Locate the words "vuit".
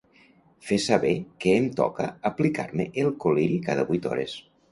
3.93-4.09